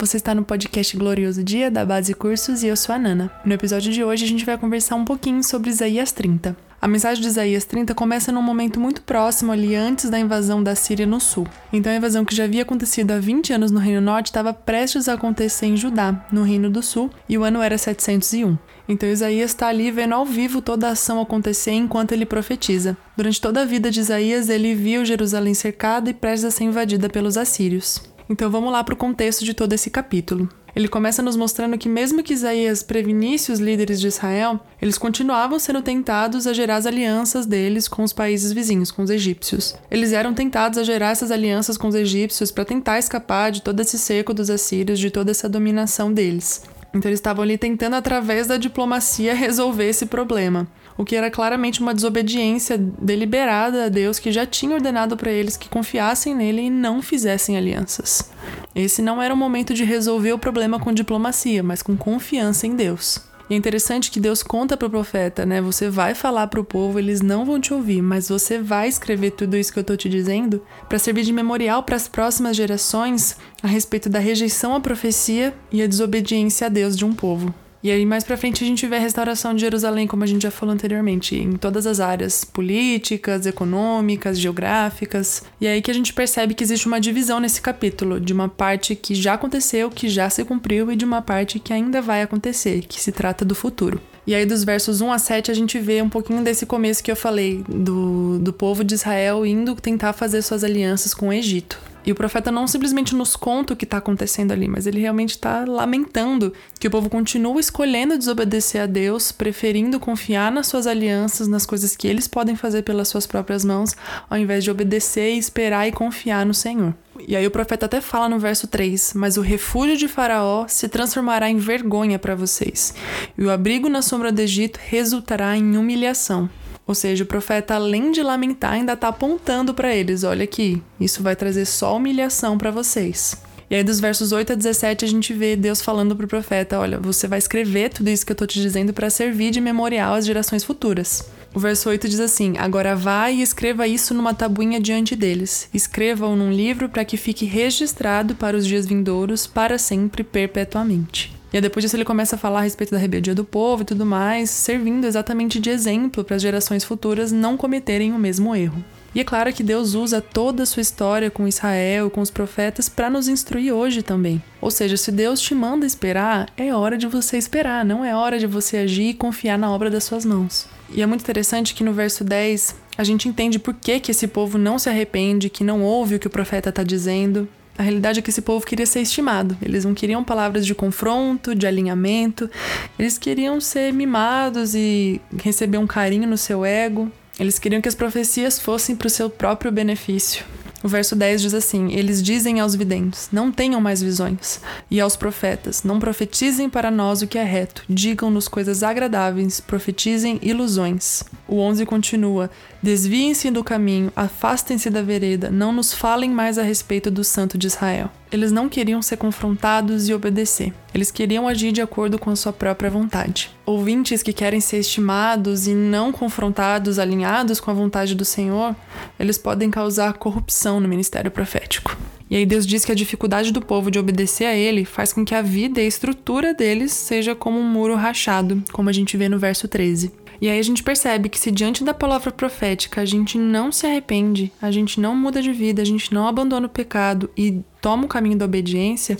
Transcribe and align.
você 0.00 0.16
está 0.16 0.34
no 0.34 0.42
podcast 0.42 0.96
Glorioso 0.96 1.44
Dia 1.44 1.70
da 1.70 1.84
Base 1.84 2.14
Cursos 2.14 2.62
e 2.62 2.68
eu 2.68 2.76
sou 2.76 2.94
a 2.94 2.98
Nana. 2.98 3.30
No 3.44 3.52
episódio 3.52 3.92
de 3.92 4.02
hoje 4.02 4.24
a 4.24 4.28
gente 4.28 4.46
vai 4.46 4.56
conversar 4.56 4.96
um 4.96 5.04
pouquinho 5.04 5.44
sobre 5.44 5.68
Isaías 5.68 6.10
30. 6.10 6.56
A 6.80 6.88
mensagem 6.88 7.20
de 7.20 7.28
Isaías 7.28 7.66
30 7.66 7.94
começa 7.94 8.32
num 8.32 8.40
momento 8.40 8.80
muito 8.80 9.02
próximo 9.02 9.52
ali 9.52 9.74
antes 9.74 10.08
da 10.08 10.18
invasão 10.18 10.62
da 10.62 10.74
Síria 10.74 11.04
no 11.04 11.20
sul. 11.20 11.46
Então 11.70 11.92
a 11.92 11.96
invasão 11.96 12.24
que 12.24 12.34
já 12.34 12.44
havia 12.44 12.62
acontecido 12.62 13.10
há 13.10 13.18
20 13.18 13.52
anos 13.52 13.70
no 13.70 13.78
Reino 13.78 14.00
Norte 14.00 14.28
estava 14.28 14.54
prestes 14.54 15.06
a 15.06 15.12
acontecer 15.12 15.66
em 15.66 15.76
Judá, 15.76 16.26
no 16.32 16.44
Reino 16.44 16.70
do 16.70 16.82
Sul, 16.82 17.10
e 17.28 17.36
o 17.36 17.44
ano 17.44 17.60
era 17.60 17.76
701. 17.76 18.56
Então 18.88 19.06
Isaías 19.06 19.50
está 19.50 19.68
ali 19.68 19.90
vendo 19.90 20.14
ao 20.14 20.24
vivo 20.24 20.62
toda 20.62 20.88
a 20.88 20.92
ação 20.92 21.20
acontecer 21.20 21.72
enquanto 21.72 22.12
ele 22.12 22.24
profetiza. 22.24 22.96
Durante 23.14 23.38
toda 23.38 23.60
a 23.60 23.66
vida 23.66 23.90
de 23.90 24.00
Isaías, 24.00 24.48
ele 24.48 24.74
viu 24.74 25.04
Jerusalém 25.04 25.52
cercada 25.52 26.08
e 26.08 26.14
prestes 26.14 26.46
a 26.46 26.50
ser 26.50 26.64
invadida 26.64 27.08
pelos 27.10 27.36
assírios. 27.36 28.02
Então 28.30 28.48
vamos 28.48 28.70
lá 28.70 28.84
para 28.84 28.94
o 28.94 28.96
contexto 28.96 29.44
de 29.44 29.52
todo 29.52 29.72
esse 29.72 29.90
capítulo. 29.90 30.48
Ele 30.76 30.86
começa 30.86 31.20
nos 31.20 31.34
mostrando 31.34 31.76
que, 31.76 31.88
mesmo 31.88 32.22
que 32.22 32.32
Isaías 32.32 32.80
prevenisse 32.80 33.50
os 33.50 33.58
líderes 33.58 34.00
de 34.00 34.06
Israel, 34.06 34.60
eles 34.80 34.96
continuavam 34.96 35.58
sendo 35.58 35.82
tentados 35.82 36.46
a 36.46 36.52
gerar 36.52 36.76
as 36.76 36.86
alianças 36.86 37.44
deles 37.44 37.88
com 37.88 38.04
os 38.04 38.12
países 38.12 38.52
vizinhos, 38.52 38.92
com 38.92 39.02
os 39.02 39.10
egípcios. 39.10 39.74
Eles 39.90 40.12
eram 40.12 40.32
tentados 40.32 40.78
a 40.78 40.84
gerar 40.84 41.10
essas 41.10 41.32
alianças 41.32 41.76
com 41.76 41.88
os 41.88 41.94
egípcios 41.96 42.52
para 42.52 42.64
tentar 42.64 43.00
escapar 43.00 43.50
de 43.50 43.62
todo 43.62 43.80
esse 43.80 43.98
cerco 43.98 44.32
dos 44.32 44.48
assírios, 44.48 45.00
de 45.00 45.10
toda 45.10 45.32
essa 45.32 45.48
dominação 45.48 46.12
deles. 46.12 46.62
Então 46.94 47.08
eles 47.08 47.18
estavam 47.18 47.42
ali 47.42 47.58
tentando, 47.58 47.94
através 47.94 48.46
da 48.46 48.56
diplomacia, 48.56 49.34
resolver 49.34 49.88
esse 49.88 50.06
problema 50.06 50.68
o 51.00 51.04
que 51.04 51.16
era 51.16 51.30
claramente 51.30 51.80
uma 51.80 51.94
desobediência 51.94 52.76
deliberada 52.76 53.86
a 53.86 53.88
Deus 53.88 54.18
que 54.18 54.30
já 54.30 54.44
tinha 54.44 54.74
ordenado 54.74 55.16
para 55.16 55.30
eles 55.30 55.56
que 55.56 55.66
confiassem 55.66 56.34
nele 56.34 56.60
e 56.60 56.70
não 56.70 57.00
fizessem 57.00 57.56
alianças. 57.56 58.30
Esse 58.74 59.00
não 59.00 59.22
era 59.22 59.32
o 59.32 59.36
momento 59.36 59.72
de 59.72 59.82
resolver 59.82 60.34
o 60.34 60.38
problema 60.38 60.78
com 60.78 60.92
diplomacia, 60.92 61.62
mas 61.62 61.82
com 61.82 61.96
confiança 61.96 62.66
em 62.66 62.76
Deus. 62.76 63.18
E 63.48 63.54
é 63.54 63.56
interessante 63.56 64.10
que 64.10 64.20
Deus 64.20 64.42
conta 64.42 64.76
para 64.76 64.88
o 64.88 64.90
profeta, 64.90 65.46
né? 65.46 65.62
Você 65.62 65.88
vai 65.88 66.14
falar 66.14 66.48
para 66.48 66.60
o 66.60 66.64
povo, 66.64 66.98
eles 66.98 67.22
não 67.22 67.46
vão 67.46 67.58
te 67.58 67.72
ouvir, 67.72 68.02
mas 68.02 68.28
você 68.28 68.58
vai 68.58 68.86
escrever 68.86 69.30
tudo 69.30 69.56
isso 69.56 69.72
que 69.72 69.78
eu 69.78 69.82
estou 69.82 69.96
te 69.96 70.06
dizendo 70.06 70.62
para 70.86 70.98
servir 70.98 71.22
de 71.22 71.32
memorial 71.32 71.82
para 71.82 71.96
as 71.96 72.08
próximas 72.08 72.54
gerações 72.54 73.38
a 73.62 73.66
respeito 73.66 74.10
da 74.10 74.18
rejeição 74.18 74.74
à 74.74 74.80
profecia 74.80 75.54
e 75.72 75.80
a 75.80 75.86
desobediência 75.86 76.66
a 76.66 76.70
Deus 76.70 76.94
de 76.94 77.06
um 77.06 77.14
povo. 77.14 77.54
E 77.82 77.90
aí, 77.90 78.04
mais 78.04 78.24
pra 78.24 78.36
frente, 78.36 78.62
a 78.62 78.66
gente 78.66 78.86
vê 78.86 78.96
a 78.96 79.00
restauração 79.00 79.54
de 79.54 79.62
Jerusalém, 79.62 80.06
como 80.06 80.22
a 80.22 80.26
gente 80.26 80.42
já 80.42 80.50
falou 80.50 80.74
anteriormente, 80.74 81.34
em 81.34 81.52
todas 81.52 81.86
as 81.86 81.98
áreas 81.98 82.44
políticas, 82.44 83.46
econômicas, 83.46 84.38
geográficas. 84.38 85.42
E 85.58 85.66
aí 85.66 85.80
que 85.80 85.90
a 85.90 85.94
gente 85.94 86.12
percebe 86.12 86.52
que 86.52 86.62
existe 86.62 86.86
uma 86.86 87.00
divisão 87.00 87.40
nesse 87.40 87.62
capítulo, 87.62 88.20
de 88.20 88.34
uma 88.34 88.50
parte 88.50 88.94
que 88.94 89.14
já 89.14 89.34
aconteceu, 89.34 89.90
que 89.90 90.10
já 90.10 90.28
se 90.28 90.44
cumpriu, 90.44 90.92
e 90.92 90.96
de 90.96 91.06
uma 91.06 91.22
parte 91.22 91.58
que 91.58 91.72
ainda 91.72 92.02
vai 92.02 92.20
acontecer, 92.20 92.82
que 92.82 93.00
se 93.00 93.12
trata 93.12 93.46
do 93.46 93.54
futuro. 93.54 93.98
E 94.26 94.34
aí, 94.34 94.44
dos 94.44 94.62
versos 94.62 95.00
1 95.00 95.10
a 95.10 95.18
7, 95.18 95.50
a 95.50 95.54
gente 95.54 95.78
vê 95.78 96.02
um 96.02 96.08
pouquinho 96.08 96.42
desse 96.42 96.66
começo 96.66 97.02
que 97.02 97.10
eu 97.10 97.16
falei, 97.16 97.64
do, 97.66 98.38
do 98.38 98.52
povo 98.52 98.84
de 98.84 98.94
Israel 98.94 99.46
indo 99.46 99.74
tentar 99.74 100.12
fazer 100.12 100.42
suas 100.42 100.62
alianças 100.62 101.14
com 101.14 101.28
o 101.28 101.32
Egito. 101.32 101.89
E 102.04 102.12
o 102.12 102.14
profeta 102.14 102.50
não 102.50 102.66
simplesmente 102.66 103.14
nos 103.14 103.36
conta 103.36 103.74
o 103.74 103.76
que 103.76 103.84
está 103.84 103.98
acontecendo 103.98 104.52
ali, 104.52 104.68
mas 104.68 104.86
ele 104.86 105.00
realmente 105.00 105.30
está 105.30 105.64
lamentando 105.64 106.52
que 106.78 106.88
o 106.88 106.90
povo 106.90 107.10
continua 107.10 107.60
escolhendo 107.60 108.16
desobedecer 108.16 108.82
a 108.82 108.86
Deus, 108.86 109.32
preferindo 109.32 110.00
confiar 110.00 110.50
nas 110.50 110.66
suas 110.66 110.86
alianças, 110.86 111.48
nas 111.48 111.66
coisas 111.66 111.96
que 111.96 112.08
eles 112.08 112.26
podem 112.26 112.56
fazer 112.56 112.82
pelas 112.82 113.08
suas 113.08 113.26
próprias 113.26 113.64
mãos, 113.64 113.94
ao 114.28 114.38
invés 114.38 114.64
de 114.64 114.70
obedecer, 114.70 115.32
esperar 115.34 115.86
e 115.86 115.92
confiar 115.92 116.46
no 116.46 116.54
Senhor. 116.54 116.94
E 117.28 117.36
aí 117.36 117.46
o 117.46 117.50
profeta 117.50 117.86
até 117.86 118.00
fala 118.00 118.28
no 118.28 118.38
verso 118.38 118.66
3: 118.66 119.12
Mas 119.14 119.36
o 119.36 119.42
refúgio 119.42 119.96
de 119.96 120.08
Faraó 120.08 120.66
se 120.68 120.88
transformará 120.88 121.50
em 121.50 121.58
vergonha 121.58 122.18
para 122.18 122.34
vocês, 122.34 122.94
e 123.36 123.44
o 123.44 123.50
abrigo 123.50 123.88
na 123.88 124.00
sombra 124.02 124.32
do 124.32 124.40
Egito 124.40 124.80
resultará 124.82 125.56
em 125.56 125.76
humilhação. 125.76 126.48
Ou 126.90 126.94
seja, 126.94 127.22
o 127.22 127.26
profeta, 127.26 127.76
além 127.76 128.10
de 128.10 128.20
lamentar, 128.20 128.72
ainda 128.72 128.94
está 128.94 129.06
apontando 129.06 129.72
para 129.72 129.94
eles: 129.94 130.24
olha 130.24 130.42
aqui, 130.42 130.82
isso 130.98 131.22
vai 131.22 131.36
trazer 131.36 131.64
só 131.64 131.96
humilhação 131.96 132.58
para 132.58 132.72
vocês. 132.72 133.36
E 133.70 133.76
aí, 133.76 133.84
dos 133.84 134.00
versos 134.00 134.32
8 134.32 134.54
a 134.54 134.56
17, 134.56 135.04
a 135.04 135.08
gente 135.08 135.32
vê 135.32 135.54
Deus 135.54 135.80
falando 135.80 136.16
para 136.16 136.26
o 136.26 136.28
profeta: 136.28 136.80
olha, 136.80 136.98
você 136.98 137.28
vai 137.28 137.38
escrever 137.38 137.90
tudo 137.90 138.10
isso 138.10 138.26
que 138.26 138.32
eu 138.32 138.34
estou 138.34 138.44
te 138.44 138.60
dizendo 138.60 138.92
para 138.92 139.08
servir 139.08 139.52
de 139.52 139.60
memorial 139.60 140.14
às 140.14 140.26
gerações 140.26 140.64
futuras. 140.64 141.30
O 141.54 141.60
verso 141.60 141.88
8 141.88 142.08
diz 142.08 142.18
assim: 142.18 142.58
Agora 142.58 142.96
vá 142.96 143.30
e 143.30 143.40
escreva 143.40 143.86
isso 143.86 144.12
numa 144.12 144.34
tabuinha 144.34 144.80
diante 144.80 145.14
deles. 145.14 145.68
Escreva-o 145.72 146.34
num 146.34 146.50
livro 146.50 146.88
para 146.88 147.04
que 147.04 147.16
fique 147.16 147.44
registrado 147.44 148.34
para 148.34 148.56
os 148.56 148.66
dias 148.66 148.84
vindouros, 148.84 149.46
para 149.46 149.78
sempre, 149.78 150.24
perpetuamente. 150.24 151.39
E 151.52 151.56
aí 151.56 151.60
depois 151.60 151.82
disso 151.82 151.96
ele 151.96 152.04
começa 152.04 152.36
a 152.36 152.38
falar 152.38 152.60
a 152.60 152.62
respeito 152.62 152.92
da 152.92 152.98
rebeldia 152.98 153.34
do 153.34 153.44
povo 153.44 153.82
e 153.82 153.84
tudo 153.84 154.06
mais, 154.06 154.50
servindo 154.50 155.06
exatamente 155.06 155.58
de 155.58 155.70
exemplo 155.70 156.22
para 156.22 156.36
as 156.36 156.42
gerações 156.42 156.84
futuras 156.84 157.32
não 157.32 157.56
cometerem 157.56 158.12
o 158.12 158.18
mesmo 158.18 158.54
erro. 158.54 158.84
E 159.12 159.18
é 159.18 159.24
claro 159.24 159.52
que 159.52 159.64
Deus 159.64 159.94
usa 159.94 160.20
toda 160.20 160.62
a 160.62 160.66
sua 160.66 160.80
história 160.80 161.30
com 161.30 161.48
Israel, 161.48 162.08
com 162.10 162.20
os 162.20 162.30
profetas, 162.30 162.88
para 162.88 163.10
nos 163.10 163.26
instruir 163.26 163.74
hoje 163.74 164.02
também. 164.02 164.40
Ou 164.60 164.70
seja, 164.70 164.96
se 164.96 165.10
Deus 165.10 165.40
te 165.40 165.52
manda 165.52 165.84
esperar, 165.84 166.48
é 166.56 166.72
hora 166.72 166.96
de 166.96 167.08
você 167.08 167.36
esperar, 167.36 167.84
não 167.84 168.04
é 168.04 168.14
hora 168.14 168.38
de 168.38 168.46
você 168.46 168.76
agir 168.76 169.08
e 169.08 169.14
confiar 169.14 169.58
na 169.58 169.68
obra 169.68 169.90
das 169.90 170.04
suas 170.04 170.24
mãos. 170.24 170.68
E 170.92 171.02
é 171.02 171.06
muito 171.06 171.22
interessante 171.22 171.74
que 171.74 171.82
no 171.82 171.92
verso 171.92 172.22
10 172.22 172.76
a 172.96 173.02
gente 173.02 173.28
entende 173.28 173.58
por 173.58 173.74
que, 173.74 173.98
que 173.98 174.12
esse 174.12 174.28
povo 174.28 174.56
não 174.56 174.78
se 174.78 174.88
arrepende, 174.88 175.50
que 175.50 175.64
não 175.64 175.82
ouve 175.82 176.14
o 176.14 176.18
que 176.18 176.26
o 176.28 176.30
profeta 176.30 176.68
está 176.68 176.84
dizendo, 176.84 177.48
a 177.80 177.82
realidade 177.82 178.18
é 178.18 178.22
que 178.22 178.28
esse 178.28 178.42
povo 178.42 178.66
queria 178.66 178.84
ser 178.84 179.00
estimado. 179.00 179.56
Eles 179.62 179.86
não 179.86 179.94
queriam 179.94 180.22
palavras 180.22 180.66
de 180.66 180.74
confronto, 180.74 181.54
de 181.54 181.66
alinhamento. 181.66 182.50
Eles 182.98 183.16
queriam 183.16 183.58
ser 183.58 183.90
mimados 183.90 184.74
e 184.74 185.18
receber 185.42 185.78
um 185.78 185.86
carinho 185.86 186.28
no 186.28 186.36
seu 186.36 186.62
ego. 186.62 187.10
Eles 187.38 187.58
queriam 187.58 187.80
que 187.80 187.88
as 187.88 187.94
profecias 187.94 188.58
fossem 188.58 188.94
para 188.94 189.06
o 189.06 189.10
seu 189.10 189.30
próprio 189.30 189.72
benefício. 189.72 190.44
O 190.82 190.88
verso 190.88 191.16
10 191.16 191.42
diz 191.42 191.54
assim: 191.54 191.92
Eles 191.92 192.22
dizem 192.22 192.60
aos 192.60 192.74
videntes: 192.74 193.28
Não 193.32 193.50
tenham 193.50 193.80
mais 193.80 194.02
visões. 194.02 194.60
E 194.90 195.00
aos 195.00 195.16
profetas: 195.16 195.82
Não 195.82 195.98
profetizem 195.98 196.68
para 196.68 196.90
nós 196.90 197.22
o 197.22 197.26
que 197.26 197.38
é 197.38 197.44
reto. 197.44 197.82
Digam-nos 197.88 198.48
coisas 198.48 198.82
agradáveis, 198.82 199.58
profetizem 199.58 200.38
ilusões. 200.42 201.22
O 201.46 201.58
11 201.58 201.84
continua: 201.84 202.50
Desviem-se 202.82 203.50
do 203.50 203.62
caminho, 203.62 204.10
afastem-se 204.16 204.88
da 204.88 205.02
vereda, 205.02 205.50
não 205.50 205.70
nos 205.70 205.92
falem 205.92 206.30
mais 206.30 206.56
a 206.56 206.62
respeito 206.62 207.10
do 207.10 207.22
Santo 207.22 207.58
de 207.58 207.66
Israel. 207.66 208.10
Eles 208.32 208.50
não 208.50 208.70
queriam 208.70 209.02
ser 209.02 209.18
confrontados 209.18 210.08
e 210.08 210.14
obedecer. 210.14 210.72
Eles 210.94 211.10
queriam 211.10 211.46
agir 211.46 211.72
de 211.72 211.82
acordo 211.82 212.18
com 212.18 212.30
a 212.30 212.36
sua 212.36 212.54
própria 212.54 212.88
vontade. 212.88 213.50
Ouvintes 213.66 214.22
que 214.22 214.32
querem 214.32 214.60
ser 214.60 214.78
estimados 214.78 215.66
e 215.66 215.74
não 215.74 216.10
confrontados, 216.10 216.98
alinhados 216.98 217.60
com 217.60 217.70
a 217.70 217.74
vontade 217.74 218.14
do 218.14 218.24
Senhor, 218.24 218.74
eles 219.18 219.36
podem 219.36 219.70
causar 219.70 220.14
corrupção 220.14 220.80
no 220.80 220.88
ministério 220.88 221.30
profético. 221.30 221.94
E 222.30 222.36
aí 222.36 222.46
Deus 222.46 222.64
diz 222.64 222.84
que 222.84 222.92
a 222.92 222.94
dificuldade 222.94 223.52
do 223.52 223.60
povo 223.60 223.90
de 223.90 223.98
obedecer 223.98 224.44
a 224.44 224.54
ele 224.54 224.84
faz 224.84 225.12
com 225.12 225.24
que 225.24 225.34
a 225.34 225.42
vida 225.42 225.80
e 225.80 225.84
a 225.84 225.88
estrutura 225.88 226.54
deles 226.54 226.92
seja 226.92 227.34
como 227.34 227.58
um 227.58 227.64
muro 227.64 227.96
rachado, 227.96 228.62
como 228.72 228.88
a 228.88 228.92
gente 228.92 229.16
vê 229.16 229.28
no 229.28 229.36
verso 229.36 229.66
13. 229.66 230.12
E 230.40 230.48
aí 230.48 230.58
a 230.58 230.62
gente 230.62 230.82
percebe 230.82 231.28
que 231.28 231.38
se 231.38 231.50
diante 231.50 231.84
da 231.84 231.92
palavra 231.92 232.32
profética 232.32 233.02
a 233.02 233.04
gente 233.04 233.36
não 233.36 233.70
se 233.70 233.86
arrepende, 233.86 234.50
a 234.60 234.70
gente 234.70 234.98
não 234.98 235.14
muda 235.14 235.42
de 235.42 235.52
vida, 235.52 235.82
a 235.82 235.84
gente 235.84 236.14
não 236.14 236.26
abandona 236.26 236.66
o 236.66 236.70
pecado 236.70 237.30
e 237.36 237.60
toma 237.80 238.04
o 238.04 238.08
caminho 238.08 238.38
da 238.38 238.46
obediência, 238.46 239.18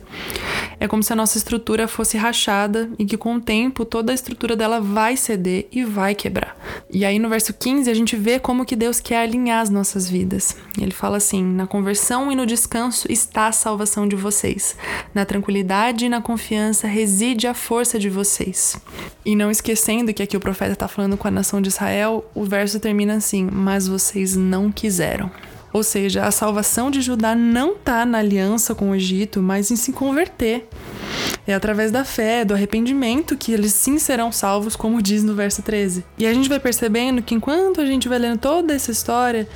é 0.81 0.89
como 0.89 1.03
se 1.03 1.13
a 1.13 1.17
nossa 1.17 1.37
estrutura 1.37 1.87
fosse 1.87 2.17
rachada 2.17 2.91
e 2.99 3.05
que 3.05 3.19
com 3.19 3.37
o 3.37 3.41
tempo 3.41 3.85
toda 3.85 4.11
a 4.11 4.15
estrutura 4.15 4.57
dela 4.57 4.81
vai 4.81 5.15
ceder 5.17 5.69
e 5.71 5.85
vai 5.85 6.15
quebrar. 6.15 6.57
E 6.91 7.05
aí 7.05 7.19
no 7.19 7.29
verso 7.29 7.53
15 7.53 7.91
a 7.91 7.95
gente 7.95 8.17
vê 8.17 8.41
como 8.41 8.65
que 8.65 8.75
Deus 8.75 8.99
quer 8.99 9.19
alinhar 9.19 9.61
as 9.61 9.69
nossas 9.69 10.09
vidas. 10.09 10.57
Ele 10.81 10.91
fala 10.91 11.19
assim: 11.19 11.45
"Na 11.45 11.67
conversão 11.67 12.33
e 12.33 12.35
no 12.35 12.47
descanso 12.47 13.07
está 13.13 13.49
a 13.49 13.53
salvação 13.53 14.09
de 14.09 14.17
vocês. 14.17 14.75
Na 15.15 15.27
tranquilidade 15.27 16.07
e 16.07 16.09
na 16.09 16.23
confiança 16.23 16.89
reside 16.89 17.47
a 17.47 17.53
força 17.53 17.99
de 17.99 18.09
vocês." 18.09 18.77
E 19.25 19.37
não 19.37 19.51
esquecendo 19.51 20.15
que 20.15 20.23
aqui 20.23 20.37
o 20.37 20.41
profeta 20.41 20.73
está 20.73 20.89
falando 20.89 21.19
com 21.19 21.29
a 21.29 21.31
nação 21.31 21.61
de 21.61 21.69
Israel, 21.69 22.25
o 22.35 22.45
verso 22.45 22.81
termina 22.81 23.17
assim: 23.17 23.47
"Mas 23.53 23.87
vocês 23.87 24.35
não 24.35 24.73
quiseram." 24.73 25.31
Ou 25.73 25.83
seja, 25.83 26.25
a 26.25 26.31
salvação 26.31 26.91
de 26.91 27.01
Judá 27.01 27.35
não 27.35 27.73
está 27.73 28.05
na 28.05 28.19
aliança 28.19 28.75
com 28.75 28.91
o 28.91 28.95
Egito, 28.95 29.41
mas 29.41 29.71
em 29.71 29.77
se 29.77 29.93
converter. 29.93 30.69
É 31.47 31.55
através 31.55 31.91
da 31.91 32.05
fé, 32.05 32.45
do 32.45 32.55
arrependimento 32.55 33.37
que 33.37 33.53
eles 33.53 33.73
sim 33.73 33.99
serão 33.99 34.31
salvos, 34.31 34.77
como 34.77 35.03
diz 35.03 35.23
no 35.23 35.35
verso 35.35 35.63
13. 35.63 36.05
E 36.19 36.27
a 36.27 36.33
gente 36.33 36.49
vai 36.49 36.61
percebendo 36.61 37.23
que 37.23 37.35
enquanto 37.35 37.81
a 37.81 37.87
gente 37.87 38.09
vai 38.09 38.19
lendo 38.19 38.39
toda 38.39 38.75
essa 38.75 38.91
história, 38.91 39.49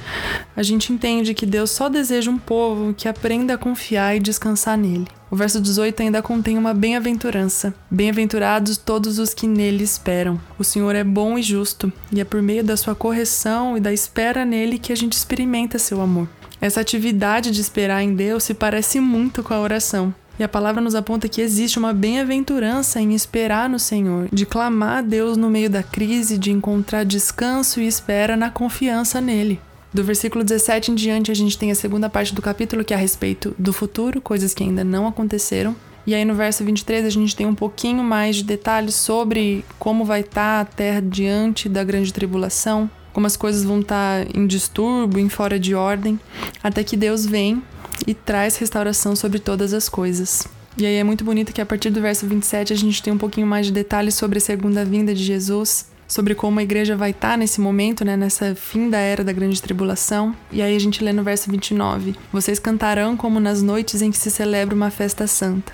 a 0.56 0.62
gente 0.62 0.92
entende 0.92 1.34
que 1.34 1.46
Deus 1.46 1.70
só 1.70 1.88
deseja 1.88 2.30
um 2.30 2.38
povo 2.38 2.94
que 2.94 3.08
aprenda 3.08 3.54
a 3.54 3.58
confiar 3.58 4.16
e 4.16 4.20
descansar 4.20 4.76
nele. 4.76 5.06
O 5.30 5.36
verso 5.36 5.60
18 5.60 6.02
ainda 6.02 6.22
contém 6.22 6.56
uma 6.56 6.72
bem-aventurança. 6.72 7.74
Bem-aventurados 7.90 8.76
todos 8.76 9.18
os 9.18 9.34
que 9.34 9.46
nele 9.46 9.82
esperam. 9.82 10.40
O 10.58 10.64
Senhor 10.64 10.94
é 10.94 11.02
bom 11.02 11.36
e 11.38 11.42
justo, 11.42 11.92
e 12.12 12.20
é 12.20 12.24
por 12.24 12.40
meio 12.40 12.62
da 12.62 12.76
sua 12.76 12.94
correção 12.94 13.76
e 13.76 13.80
da 13.80 13.92
espera 13.92 14.44
nele 14.44 14.78
que 14.78 14.92
a 14.92 14.96
gente 14.96 15.14
experimenta 15.14 15.78
seu 15.78 16.00
amor. 16.00 16.28
Essa 16.60 16.80
atividade 16.80 17.50
de 17.50 17.60
esperar 17.60 18.02
em 18.02 18.14
Deus 18.14 18.44
se 18.44 18.54
parece 18.54 19.00
muito 19.00 19.42
com 19.42 19.52
a 19.52 19.60
oração. 19.60 20.14
E 20.38 20.42
a 20.42 20.48
palavra 20.48 20.80
nos 20.80 20.96
aponta 20.96 21.28
que 21.28 21.40
existe 21.40 21.78
uma 21.78 21.92
bem-aventurança 21.92 23.00
em 23.00 23.14
esperar 23.14 23.68
no 23.68 23.78
Senhor, 23.78 24.28
de 24.32 24.44
clamar 24.44 24.98
a 24.98 25.02
Deus 25.02 25.36
no 25.36 25.48
meio 25.48 25.70
da 25.70 25.82
crise, 25.82 26.36
de 26.36 26.50
encontrar 26.50 27.04
descanso 27.04 27.80
e 27.80 27.86
espera 27.86 28.36
na 28.36 28.50
confiança 28.50 29.20
nele. 29.20 29.60
Do 29.92 30.02
versículo 30.02 30.42
17 30.42 30.90
em 30.90 30.94
diante, 30.96 31.30
a 31.30 31.34
gente 31.34 31.56
tem 31.56 31.70
a 31.70 31.74
segunda 31.74 32.10
parte 32.10 32.34
do 32.34 32.42
capítulo 32.42 32.84
que 32.84 32.92
é 32.92 32.96
a 32.96 33.00
respeito 33.00 33.54
do 33.56 33.72
futuro, 33.72 34.20
coisas 34.20 34.52
que 34.52 34.64
ainda 34.64 34.82
não 34.82 35.06
aconteceram. 35.06 35.76
E 36.04 36.14
aí 36.14 36.24
no 36.24 36.34
verso 36.34 36.64
23 36.64 37.06
a 37.06 37.10
gente 37.10 37.36
tem 37.36 37.46
um 37.46 37.54
pouquinho 37.54 38.02
mais 38.02 38.34
de 38.34 38.42
detalhes 38.42 38.96
sobre 38.96 39.64
como 39.78 40.04
vai 40.04 40.20
estar 40.20 40.60
a 40.60 40.64
terra 40.64 41.00
diante 41.00 41.68
da 41.68 41.84
grande 41.84 42.12
tribulação, 42.12 42.90
como 43.12 43.28
as 43.28 43.36
coisas 43.36 43.62
vão 43.62 43.80
estar 43.80 44.26
em 44.36 44.48
distúrbio, 44.48 45.20
em 45.20 45.28
fora 45.28 45.60
de 45.60 45.76
ordem, 45.76 46.18
até 46.60 46.82
que 46.82 46.96
Deus 46.96 47.24
vem 47.24 47.62
e 48.06 48.14
traz 48.14 48.56
restauração 48.56 49.14
sobre 49.16 49.38
todas 49.38 49.72
as 49.72 49.88
coisas. 49.88 50.46
E 50.76 50.84
aí 50.84 50.96
é 50.96 51.04
muito 51.04 51.24
bonito 51.24 51.52
que 51.52 51.60
a 51.60 51.66
partir 51.66 51.90
do 51.90 52.00
verso 52.00 52.26
27 52.26 52.72
a 52.72 52.76
gente 52.76 53.02
tem 53.02 53.12
um 53.12 53.18
pouquinho 53.18 53.46
mais 53.46 53.66
de 53.66 53.72
detalhes 53.72 54.14
sobre 54.14 54.38
a 54.38 54.40
segunda 54.40 54.84
vinda 54.84 55.14
de 55.14 55.22
Jesus, 55.22 55.86
sobre 56.14 56.36
como 56.36 56.60
a 56.60 56.62
igreja 56.62 56.96
vai 56.96 57.10
estar 57.10 57.36
nesse 57.36 57.60
momento, 57.60 58.04
né, 58.04 58.16
nessa 58.16 58.54
fim 58.54 58.88
da 58.88 58.98
era 58.98 59.24
da 59.24 59.32
grande 59.32 59.60
tribulação. 59.60 60.32
E 60.52 60.62
aí 60.62 60.76
a 60.76 60.78
gente 60.78 61.02
lê 61.02 61.12
no 61.12 61.24
verso 61.24 61.50
29: 61.50 62.14
Vocês 62.32 62.60
cantarão 62.60 63.16
como 63.16 63.40
nas 63.40 63.60
noites 63.60 64.00
em 64.00 64.12
que 64.12 64.16
se 64.16 64.30
celebra 64.30 64.76
uma 64.76 64.90
festa 64.90 65.26
santa. 65.26 65.72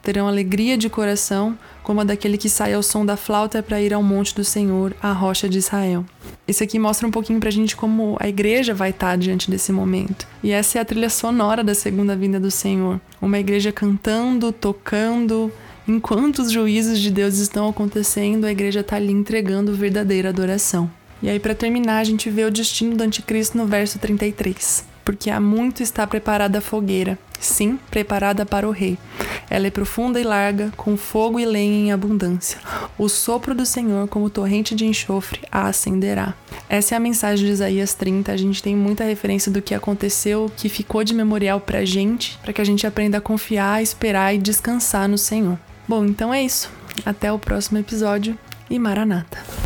Terão 0.00 0.28
alegria 0.28 0.78
de 0.78 0.88
coração, 0.88 1.58
como 1.82 2.02
a 2.02 2.04
daquele 2.04 2.38
que 2.38 2.48
sai 2.48 2.72
ao 2.72 2.84
som 2.84 3.04
da 3.04 3.16
flauta 3.16 3.64
para 3.64 3.80
ir 3.80 3.92
ao 3.92 4.00
monte 4.00 4.32
do 4.32 4.44
Senhor, 4.44 4.94
a 5.02 5.10
rocha 5.10 5.48
de 5.48 5.58
Israel. 5.58 6.04
Isso 6.46 6.62
aqui 6.62 6.78
mostra 6.78 7.08
um 7.08 7.10
pouquinho 7.10 7.40
pra 7.40 7.50
gente 7.50 7.74
como 7.74 8.16
a 8.20 8.28
igreja 8.28 8.72
vai 8.72 8.90
estar 8.90 9.18
diante 9.18 9.50
desse 9.50 9.72
momento. 9.72 10.24
E 10.40 10.52
essa 10.52 10.78
é 10.78 10.80
a 10.80 10.84
trilha 10.84 11.10
sonora 11.10 11.64
da 11.64 11.74
segunda 11.74 12.14
vinda 12.14 12.38
do 12.38 12.50
Senhor. 12.50 13.00
Uma 13.20 13.40
igreja 13.40 13.72
cantando, 13.72 14.52
tocando, 14.52 15.52
Enquanto 15.88 16.40
os 16.40 16.50
juízos 16.50 16.98
de 16.98 17.10
Deus 17.10 17.38
estão 17.38 17.68
acontecendo, 17.68 18.44
a 18.44 18.52
igreja 18.52 18.80
está 18.80 18.96
ali 18.96 19.12
entregando 19.12 19.74
verdadeira 19.74 20.28
adoração. 20.28 20.90
E 21.22 21.28
aí, 21.28 21.38
para 21.38 21.54
terminar, 21.54 21.98
a 21.98 22.04
gente 22.04 22.30
vê 22.30 22.44
o 22.44 22.50
destino 22.50 22.96
do 22.96 23.02
anticristo 23.02 23.58
no 23.58 23.66
verso 23.66 23.98
33. 23.98 24.84
Porque 25.04 25.28
há 25.28 25.40
muito 25.40 25.82
está 25.82 26.06
preparada 26.06 26.58
a 26.58 26.60
fogueira, 26.60 27.18
sim, 27.38 27.78
preparada 27.90 28.46
para 28.46 28.68
o 28.68 28.70
rei. 28.70 28.96
Ela 29.48 29.66
é 29.66 29.70
profunda 29.70 30.20
e 30.20 30.22
larga, 30.22 30.72
com 30.76 30.96
fogo 30.96 31.40
e 31.40 31.44
lenha 31.44 31.86
em 31.86 31.92
abundância. 31.92 32.58
O 32.96 33.08
sopro 33.08 33.54
do 33.54 33.66
Senhor, 33.66 34.06
como 34.08 34.30
torrente 34.30 34.74
de 34.74 34.86
enxofre, 34.86 35.40
a 35.50 35.66
acenderá. 35.66 36.34
Essa 36.68 36.94
é 36.94 36.96
a 36.96 37.00
mensagem 37.00 37.44
de 37.44 37.52
Isaías 37.52 37.92
30. 37.94 38.30
A 38.30 38.36
gente 38.36 38.62
tem 38.62 38.76
muita 38.76 39.02
referência 39.02 39.50
do 39.50 39.60
que 39.60 39.74
aconteceu, 39.74 40.50
que 40.56 40.68
ficou 40.68 41.02
de 41.02 41.12
memorial 41.12 41.60
para 41.60 41.80
a 41.80 41.84
gente, 41.84 42.38
para 42.42 42.52
que 42.52 42.60
a 42.60 42.64
gente 42.64 42.86
aprenda 42.86 43.18
a 43.18 43.20
confiar, 43.20 43.82
esperar 43.82 44.34
e 44.34 44.38
descansar 44.38 45.08
no 45.08 45.18
Senhor. 45.18 45.58
Bom, 45.90 46.04
então 46.04 46.32
é 46.32 46.40
isso. 46.40 46.70
Até 47.04 47.32
o 47.32 47.38
próximo 47.40 47.76
episódio 47.76 48.38
e 48.70 48.78
Maranata. 48.78 49.59